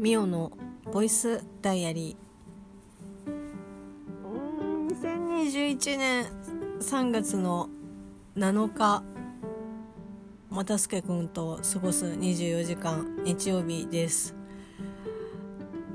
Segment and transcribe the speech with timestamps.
[0.00, 0.50] ミオの
[0.90, 4.96] ボイスダイアリー。
[4.96, 6.24] 2021年
[6.80, 7.68] 3月の
[8.34, 9.02] 7日
[10.48, 14.34] 又助君と過ごす24時間日曜日です。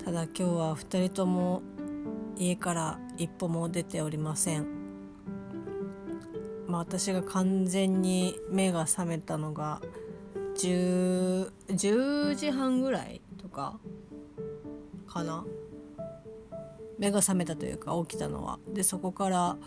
[0.03, 1.63] ただ今日は2人とも
[2.37, 4.67] 家から一歩も出ておりません。
[6.67, 9.81] まあ私が完全に目が覚めたのが
[10.57, 13.79] 10, 10時半ぐらいとか
[15.15, 15.45] かな。
[16.99, 18.59] 目が覚めたというか起きたのは。
[18.73, 19.57] でそこから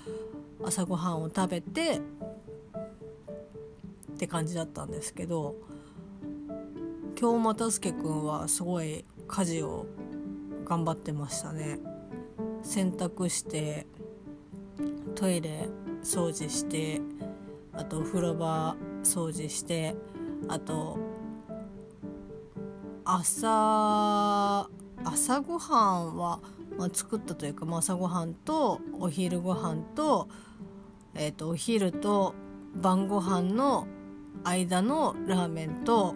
[0.63, 2.01] 朝ごはんを食べて
[4.13, 5.55] って感じだったんですけど
[7.19, 9.87] 今日又助君はすごい家事を
[10.65, 11.79] 頑張ってましたね。
[12.63, 13.87] 洗濯して
[15.15, 15.69] トイレ
[16.03, 17.01] 掃除して
[17.73, 19.95] あとお風呂場掃除して
[20.49, 20.99] あと
[23.05, 24.69] 朝
[25.13, 26.41] 朝ごはんは、
[26.77, 30.29] まあ、作ったというか、まあ、朝ごはんとお昼ごはんと,、
[31.15, 32.35] えーと、お昼と
[32.75, 33.87] 晩ご飯の
[34.45, 36.15] 間のラーメンと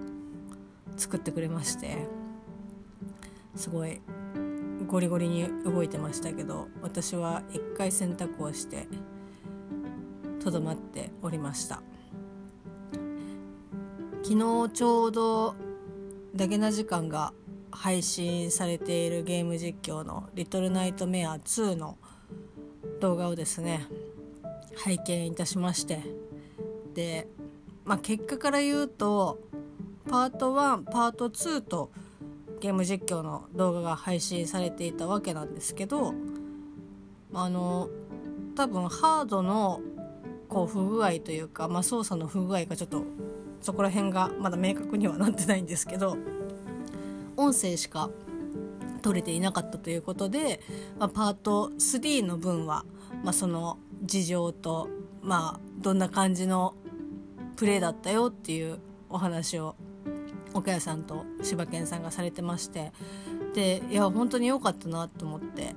[0.96, 2.06] 作ってくれまして
[3.56, 4.00] すごい
[4.86, 8.88] ゴリゴリに動いてましたけど私は一回洗濯をして
[10.42, 11.82] とどまっておりました。
[14.24, 15.56] 昨日ちょうど
[16.34, 17.32] ダゲな時間が
[17.72, 21.98] 配信されているゲーム実況の「リトルナイトメア2」の
[23.00, 23.86] 動画をですね
[24.76, 26.00] 拝見いたしまして。
[26.94, 27.26] で、
[27.84, 29.40] まあ、結果から言うと
[30.08, 31.90] パート1パート2と
[32.60, 36.14] ゲーム実況の動画が配信されていたわけなんですけど
[37.34, 37.88] あの
[38.54, 39.80] 多分ハードの
[40.48, 43.04] こう不具合というか、まあ、操作の不具合がちょっと
[43.60, 46.16] そこら辺がまだ明確にはなってないんですけど
[47.42, 48.10] 音声しか
[49.02, 50.60] 取れていなかったということで、
[50.98, 52.84] まあ、パート3の分は、
[53.22, 54.88] まあ、その事情と、
[55.22, 56.74] まあ、どんな感じの
[57.56, 59.76] プレーだったよっていうお話を
[60.54, 62.92] 岡谷さんと柴犬さんがされてまして
[63.54, 65.74] でいや本当に良かったなと思って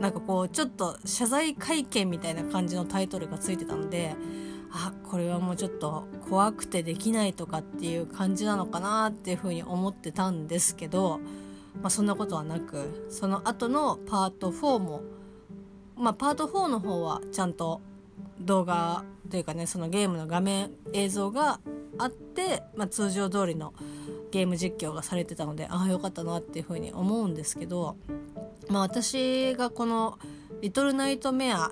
[0.00, 4.14] なんかこうちょっと謝罪会見みたいな感じのタイトルがついてたので
[4.72, 11.18] あこれはもうちょっと怖くてできないとかっていう感じなのかなっていうふうに思ってたんですけど、
[11.82, 15.02] まあ、そんなことはなくその後のパート4も、
[15.96, 17.80] まあ、パート4の方はちゃんと
[18.40, 21.60] 動画というかねそのゲームの画面映像が
[21.98, 23.72] あって、まあ、通常通りの
[24.30, 27.96] ゲーム実況がされてたのでああよかったなっていうふうに思うんですけど、
[28.68, 30.18] まあ、私がこの
[30.60, 31.70] 「リトルナイトメア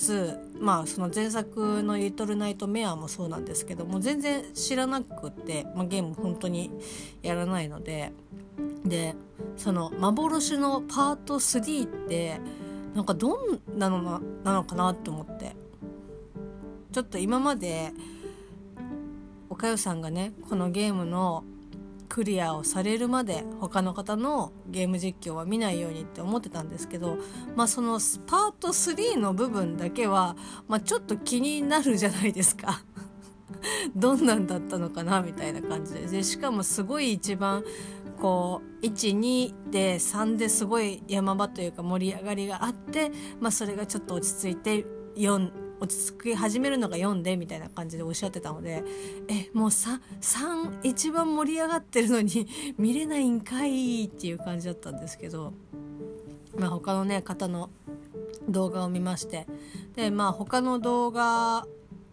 [0.00, 6.70] 2まあその前作の「リトルナイトメア」もそうなんですけども全然知らなくて、まあ、ゲーム本当に
[7.22, 8.12] やらないので。
[8.84, 9.14] で
[9.56, 12.40] その幻のパート3って
[12.94, 15.54] なんかどんなのなのかなって思って。
[16.92, 17.92] ちょっと今まで
[19.48, 21.44] おかゆさんがねこのゲームの
[22.10, 27.16] クリアをされるまで他の方のゲーム実況は見ないようにって思ってたんですけど、
[27.54, 32.82] まあ、そのパート3の部分だけは、まあ、ちょっと気になるじゃないですか。
[33.94, 36.00] どんなんだったのかなみたいな感じで。
[36.06, 37.62] でしかもすごい一番
[38.20, 44.84] こう12で3ですごい山場というか盛り上がりがあって、まあ、それがちょっと落ち着いて
[45.16, 48.84] 4落ち着き始めるのが読んでみたいな感じでおっしゃってたので
[49.28, 52.46] えもう 3, 3一番盛り上がってるのに
[52.78, 55.54] 見れないんかいっていう感じだったんですけど、
[56.56, 57.70] まあ、他のね方の
[58.48, 59.46] 動画を見まして
[59.96, 61.66] でまあ他の動画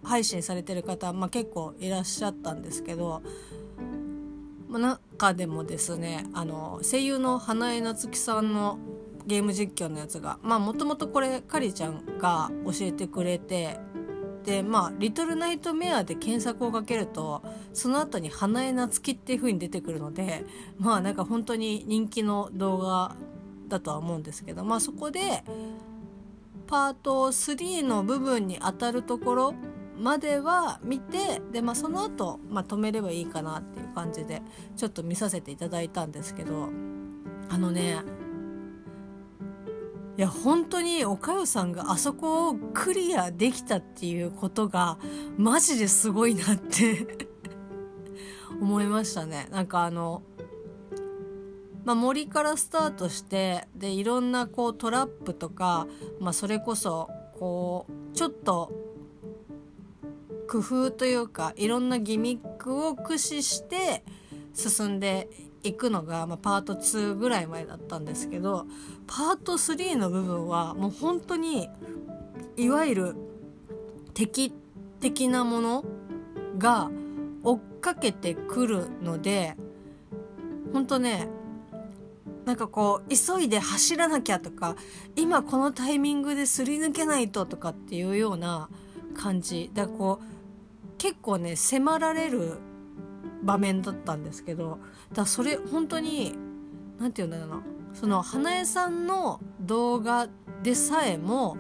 [0.04, 3.22] 配信されてる方、まあ、結構いらっしゃったんですけど、
[4.70, 8.80] ま、中でもですねあの声優の花江夏樹さんの
[9.28, 10.40] ゲーム実況のやつが。
[10.42, 13.80] まあもともとこれかりちゃんが教えてくれて
[14.44, 17.44] でまあ「リトルナイトメア」で検索をかけると
[17.74, 20.46] その後に「花江夏樹」っていう風に出てくるので
[20.80, 23.16] まあなんか本当に人気の動画
[23.68, 25.44] だとは思うんですけどまあそこで
[26.66, 29.54] パート3の部分に当たるところ
[29.98, 34.42] までは見てで、まあ、その後、まあ止めればいいかなっていう感じで
[34.76, 36.70] ちょっと見させていただいたんですけど
[37.50, 37.98] あのね
[40.18, 44.98] いや本当におかよさんがあそこをクリアできたっていうことが
[45.38, 47.08] マジですごいなって
[48.60, 49.48] 思いましたね。
[49.52, 50.24] なんかあの
[51.86, 55.88] まあ、森からスタートしてでいろんなこうトラップとか、
[56.20, 57.10] まあ、それこそ
[57.40, 58.74] こうちょっと
[60.50, 64.04] 工夫というかいろんなギミックを駆使して
[64.54, 65.30] 進んで
[65.68, 68.66] 行くのが、まあ、パート2ぐらいまでだったんですけど
[69.06, 71.70] パート3の部分はもう本当に
[72.56, 73.16] いわゆる
[74.14, 74.54] 敵
[75.00, 75.86] 的なもの
[76.58, 76.90] が
[77.44, 79.56] 追っかけてくるので
[80.74, 81.28] 本当ね
[82.46, 84.76] なんかこう急いで走らなきゃとか
[85.16, 88.70] 今このタイミングですり抜けないととかっていうような
[89.16, 89.70] 感じ。
[89.74, 92.58] だからこう結構ね迫られる
[93.44, 94.80] 場面だったんですけど
[95.14, 96.36] だそれ本当に
[97.00, 97.64] 何て言うんだろうな。
[97.94, 100.28] その花江さんの動画
[100.62, 101.58] でさえも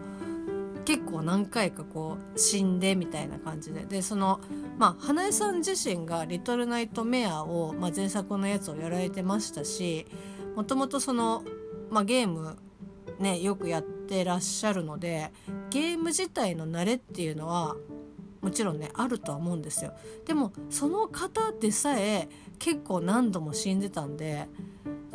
[0.86, 3.86] 結構何回かこう死んでみたいな感じで。
[3.86, 4.40] でその
[4.78, 10.06] まあ花江さん自身が「リトルナイトメアを」まあ、前作のやつをやられてましたし
[10.56, 11.44] もともとその、
[11.90, 12.58] まあ、ゲーム
[13.20, 15.32] ねよくやってらっしゃるので
[15.72, 17.76] ゲーム自体の慣れっていうのは
[18.42, 19.94] もちろんねあるとは思うんですよ。
[20.26, 22.30] でもその方でさえ
[22.60, 24.48] 結構何度も死んでたんで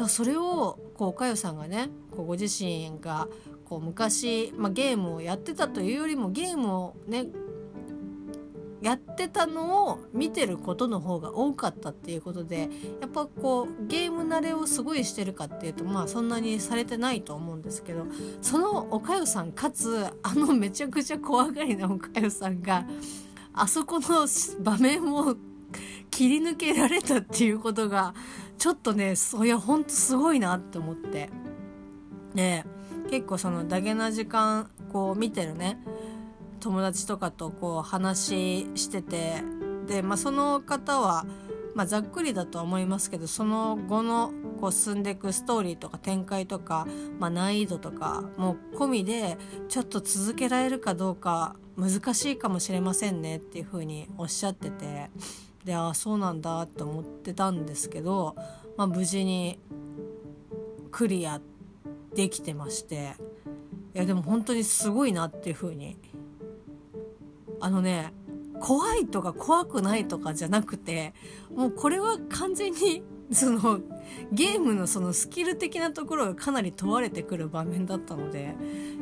[0.08, 3.28] それをこうおかよさんがねこうご自身が
[3.64, 7.26] こう昔、まあ、ゲームをやってたというよりもゲームをね
[8.82, 12.68] やってたのを見てることの方が多かったっていうことで
[13.00, 18.06] やっぱこうゲーム慣れをすごいしてるかっていうとまあそんなにされてないと思うんですけど
[18.40, 22.84] そのおかゆさんかつあのめちゃくちゃ怖がりなおかゆさんが
[23.54, 24.26] あそこの
[24.60, 25.36] 場面を
[26.10, 28.14] 切り抜けられたっていうことが
[28.58, 31.30] ちょっとねそりゃほんとすごいなって思って。
[32.34, 32.64] で
[33.10, 35.78] 結構そのダゲな時間こう見てるね。
[36.62, 39.42] 友達とかとこう話してて
[39.88, 41.26] で、まあ、その方は、
[41.74, 46.86] まあ、ざっくりだとは思いますけどその後のこう進んでいくストーリーとか展開とか、
[47.18, 49.36] まあ、難易度とかも込みで
[49.68, 55.10] ちょっと続けられるかどうか難しいかもしれませんねっていうふうにおっしゃってて
[55.64, 58.36] でああそうなんだって思ってたんですけど、
[58.76, 59.58] まあ、無事に
[60.92, 61.40] クリア
[62.14, 63.14] できてまして
[63.94, 65.98] いやでも本当にすごいなっていうふうに
[67.62, 68.12] あのね
[68.60, 71.14] 怖いとか怖くないとかじゃなくて
[71.54, 73.80] もうこれは完全に その
[74.30, 78.54] ゲームのそのスキル的なところがかなり問われてくる場面だったので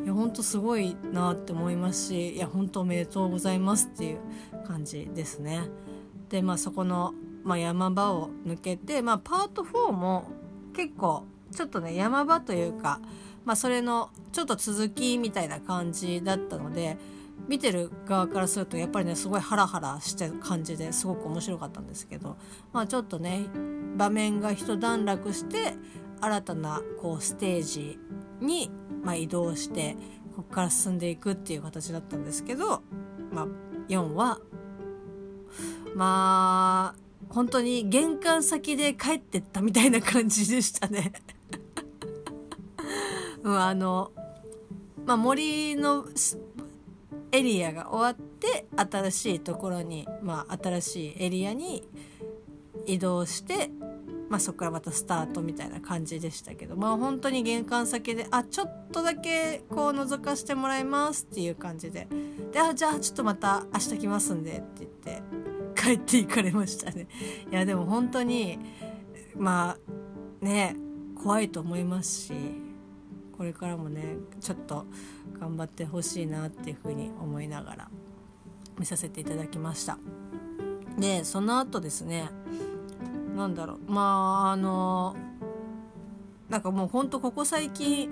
[0.05, 4.19] いや本当すごいなって思いますしいや本当おめでとうございますっていう
[4.67, 5.69] 感じですね。
[6.29, 7.13] でまあそこの、
[7.43, 10.27] まあ、山場を抜けて、まあ、パート4も
[10.75, 13.01] 結構ちょっとね山場というか、
[13.45, 16.99] まあ、それのちょっと続きみたいな感じだったので
[17.49, 22.37] 見てる側からするとやっぱりねすごいハラハラしてる感じですごく面白かったんですけど、
[22.73, 23.47] まあ、ちょっとね
[23.97, 25.75] 場面が一段落して
[26.21, 27.99] 新たなこうステージ
[28.41, 28.71] に、
[29.03, 29.97] まあ、移動して
[30.37, 32.83] ここから進んでいくっていう形だったんですけど、
[33.33, 33.47] まあ、
[33.89, 34.39] 4は
[35.95, 41.13] まあ本当に玄関先で帰ってったみたいな感じでしたね。
[43.43, 44.11] うん、あの、
[45.07, 46.05] まあ、森の
[47.33, 51.89] エリアが終わって新しいところに、まあ、新しいエリアに
[52.87, 53.71] 移動して、
[54.29, 62.09] まあ、そこからまたスタートみたいな感じでしたけどまあ本当に玄関先であちょっとだけこう覗かしてもらいますっていう感じで。
[62.53, 65.23] であじゃあちょっとまた明日来ますんでって言って
[65.81, 67.07] 帰っていかれましたね。
[67.51, 68.59] いやでも本当に
[69.37, 69.77] ま
[70.43, 70.75] あね
[71.23, 72.33] 怖いと思いますし
[73.41, 74.85] これからもねちょっと
[75.41, 77.89] 頑張ってほしいなっていうふうに思いながら
[78.79, 79.97] 見させていただきました。
[80.99, 82.29] でその後ですね
[83.35, 85.17] 何だろうまああの
[86.51, 88.11] なんかもうほんとここ最近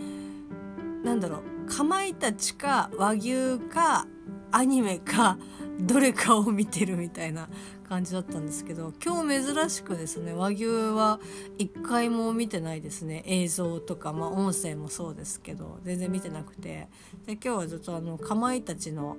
[1.04, 4.06] なんだろうかまいたちか和牛か
[4.50, 5.36] アニメか
[5.78, 7.48] どれかを見てるみたいな
[7.88, 11.20] 感じだったんですけど今日珍しくですね和牛は
[11.56, 13.22] 一回も見てないですね。
[13.26, 16.88] 映像とか、まあ、音声もそうですけど全然見てなくて。
[17.26, 19.16] で今日はずっとあのかまいたちの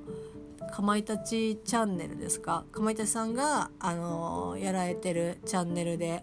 [0.72, 2.66] かまいたちチャンネルですか？
[2.72, 6.22] かまいたちさんが、あのー、やられてるチャンネルで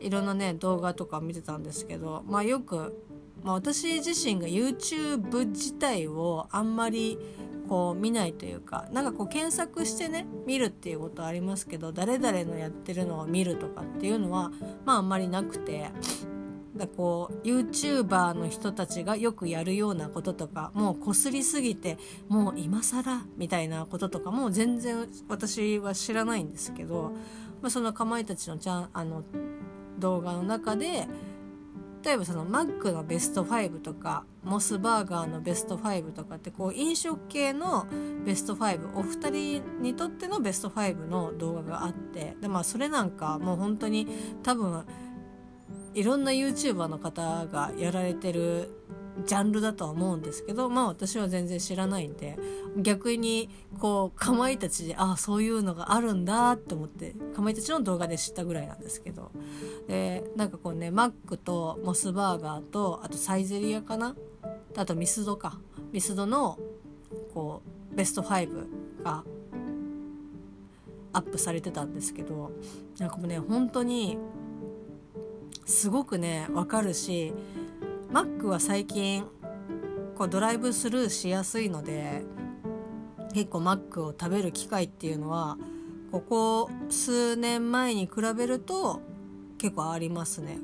[0.00, 3.04] いろんなね動画とか見てたんですけどまあよく、
[3.42, 7.18] まあ、私自身が YouTube 自体をあんまり
[7.70, 14.50] こう見ないというかなんかこう検索してね見るっていうことはありますけど誰々のやってるのを見るとかっていうのは
[14.84, 15.88] まああんまりなくて
[16.76, 21.96] だこう YouTuber の人たちがよくやるようなこととかもうこすりすぎて
[22.28, 27.12] もう今更みたいなこととかも全然私は知らないんですけど、
[27.62, 29.22] まあ、そのかまいたちのちゃんあの
[30.00, 31.06] 動画の中で
[32.02, 37.86] 例えばそのマックのベスト5とかモスバーガーのベスト5とかってこう飲食系の
[38.24, 44.06] ベスト5お二人にとってのベスト5の動画があってでまあそれなんかもう本当に
[44.42, 44.84] 多分
[45.94, 48.70] いろんな YouTuber の方がやられてる
[49.26, 52.38] ジャンルだとは思うんですけどまあ私は全然知らないんで
[52.76, 59.30] 逆にこうかまいたちでああそういうのがあるんだって思ってかまいたちの動画で知ったぐらいなんですけど。
[59.88, 64.14] でなんかこうねマックとモスバーガーとあとサイゼリアかな？
[64.76, 65.58] あとミスドか。
[65.92, 66.58] ミスドの
[67.34, 67.62] こ
[67.92, 69.24] うベスト5が
[71.12, 72.52] アップされてたんですけど
[72.98, 74.16] なんかもうね本当に
[75.66, 77.32] すごくねわかるし
[78.12, 79.24] マックは最近
[80.16, 82.22] こうドライブスルーしやすいので
[83.32, 85.56] 結構マックを食べる機会っていうのは
[86.10, 89.00] ここ数年前に比べると
[89.58, 90.58] 結構ありますね。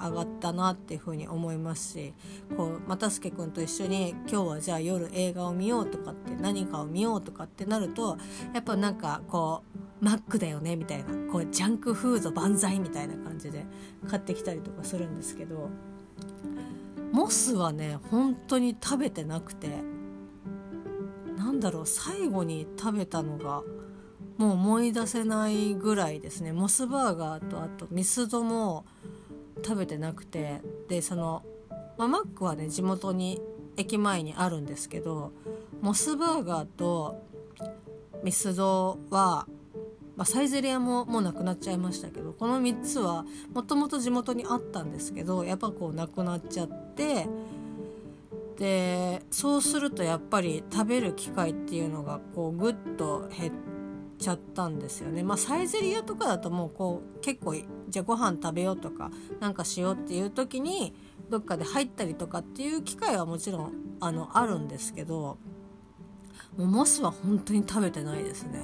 [0.00, 2.14] 上がったなっていうふうに思いますし
[2.56, 8.16] こう又助君と一緒に今日はじゃあ夜映画を見ようとかって何かを見ようとかってなると
[8.54, 9.64] やっぱなんかこ
[10.00, 13.66] うマックだよねみたいなこうジャンクフード万歳みたいな感じで
[14.08, 15.68] 買ってきたりとかするんですけど
[17.18, 19.70] モスはね本当に食べてなくて
[21.36, 23.64] なんだろう最後に食べたのが
[24.36, 26.52] もう思い出せないぐらいですね。
[26.52, 28.86] モスバーガーとあとミスドも
[29.64, 31.42] 食べてなくてでその、
[31.96, 33.42] まあ、マックはね地元に
[33.76, 35.32] 駅前にあるんですけど
[35.80, 37.20] モスバーガーと
[38.22, 39.48] ミスドは、
[40.18, 47.26] まあ、サイゼリアももうなくなっちゃいましたけどこの3つはもともと地元にあったんですけどやっぱこうなくなっちゃって
[48.58, 53.78] でそうするとやっぱり食べる機会っていうのがこうぐっと減って
[54.18, 55.22] ちゃったんですよね。
[55.22, 57.54] まあ、サイゼリヤとかだともうこう結構
[57.88, 59.10] じゃあご飯食べようとか
[59.40, 60.92] なんかしようっていう時に
[61.30, 65.38] どっかで入ったりとかっていう機会はもちろんあのあるんですけど
[66.56, 68.60] もうモスは本当に食べてないですね。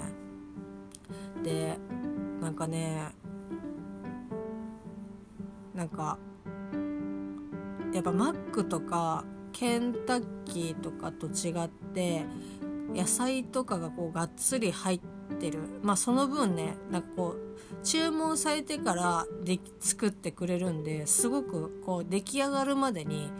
[1.44, 1.78] で
[2.40, 3.12] なんかね
[5.74, 6.18] なんか
[7.92, 12.24] やっぱマックとかケンタッキーとかと違って
[12.92, 15.00] 野菜とかがこうがっつり入っ
[15.38, 15.60] てる。
[15.82, 23.30] まあその分ねなんかこう注文されてからで作ってくれるんですごくこう出来上がるまでに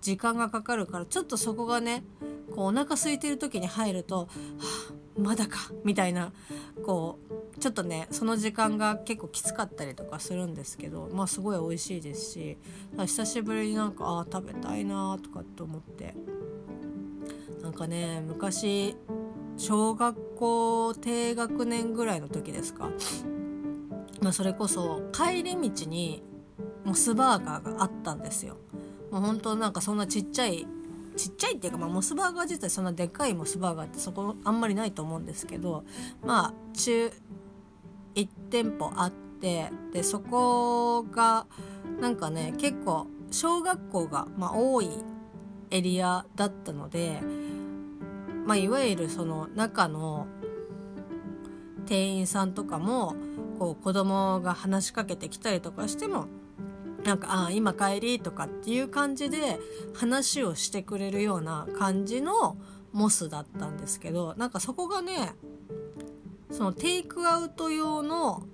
[0.00, 2.04] 時間がかかるからちょっとそこがね
[2.54, 4.26] こうお腹空いてる時に入ると「は
[5.16, 6.32] あまだか」みたいな
[6.84, 7.23] こう
[7.64, 12.58] ちょっとねその時間が結構きつかったりとかするんですけどまあすごい美味しいですし
[12.98, 16.14] 久しぶりになんかああ食べたいなとかって思って
[17.62, 18.98] なんかね昔
[19.56, 22.90] 小学校低学年ぐらいの時ですか、
[24.20, 26.22] まあ、それこそ帰り道に
[26.84, 28.58] モスバーガーがあったんですよ。
[29.10, 30.66] もう本当なんかそんなちっちゃい
[31.16, 35.84] ちっちゃいっていうか、まあ、モスバーガー自体そんなでっかいモスバーガーってそこあんまりないと思うんですけど
[36.22, 37.10] まあ中
[38.14, 41.46] 1店舗あってでそこが
[42.00, 44.90] なんかね結構小学校が、まあ、多い
[45.70, 47.20] エリアだったので
[48.46, 50.26] まあ、いわゆるその中の
[51.86, 53.14] 店員さんとかも
[53.58, 56.26] こう子供が話しかけてきたりとかしても
[57.04, 59.58] なんか「ああ今帰り」とかっていう感じで
[59.94, 62.56] 話をしてくれるような感じの
[62.92, 65.34] モスだったんですけどなんかそこがね
[66.54, 68.44] そのテイクアウト用の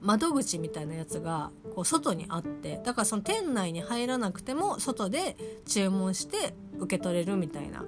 [0.00, 5.36] 窓口みたいなやつがこう外にあってだからその店内に入らなくても外で
[5.66, 7.84] 注文して受け取れるみたいな。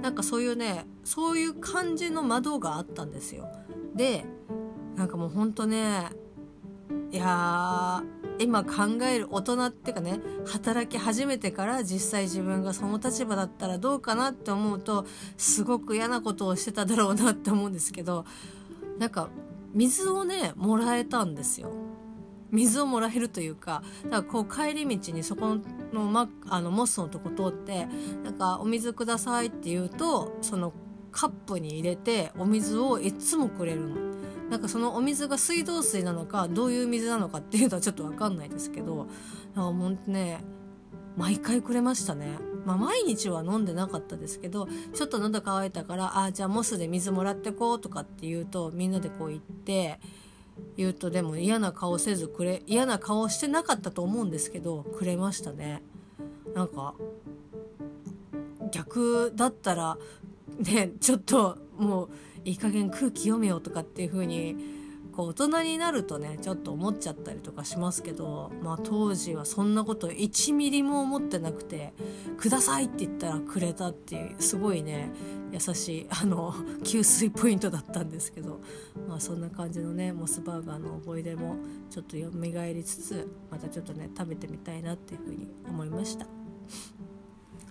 [0.00, 3.48] なんかそういうねそういう感じの窓があったんですよ。
[3.94, 4.24] で
[4.94, 6.10] なんかもうほんとね
[7.10, 8.04] いや
[8.38, 18.24] 今考える大人っていうかね働き始めてから実際自分がその立場だったらどうかなって思うとすごく嫌なことをしてただろうなって思うんですけど
[18.98, 19.28] なんか
[19.72, 21.72] 水をねもらえたんですよ
[22.50, 25.58] 水をもらえるというかだからこう帰り道にそこ
[25.92, 27.86] の,、ま、あのモスのとこ通って
[28.22, 30.72] なんか「お水ください」って言うとその
[31.10, 33.96] カップに入れてお水をいつもくれるの。
[34.50, 40.40] なんかそのお水が水道水なのかどういう水なのかっていうのはちょっと分かんないですけどなんかほんとね
[41.16, 42.38] 毎回くれましたね。
[42.66, 50.00] まあ、毎日は飲んでなかったですけどちょっと喉乾いたからあじゃあモスで水もらってこうとかって言うとみんなでこう行って
[50.76, 55.80] 言うとでも嫌な顔せずくれ嫌な顔してなかったと思うんですけどくれましたね
[56.56, 56.94] なんか
[58.72, 59.96] 逆だったら
[60.58, 62.10] ねちょっともう
[62.46, 64.56] いい加減空気読めよとかっていう風に
[65.12, 71.92] こう大人になるとねちょっと思っちゃったりとかしますけど、まあ、当時はそんなこと1ミリも思ってなくて
[72.38, 75.10] 「ください」って言ったらくれたっていうすごいね
[75.52, 78.60] 優しいあの給水ポイントだったんですけど、
[79.08, 81.56] まあ、そんな感じのねモスバーガーの思い出も
[81.90, 82.30] ちょっと蘇
[82.74, 86.26] りつつまたちょっとね食べてみたいなっていうふうに思いました。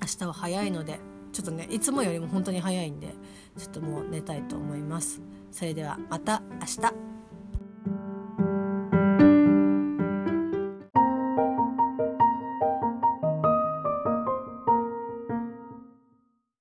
[0.02, 1.00] 明日は早いので
[1.36, 3.14] ちょっとねいつもよりも本当に早いんで
[3.58, 5.22] ちょっともう寝たいと思います。
[5.52, 7.15] それではまた明日。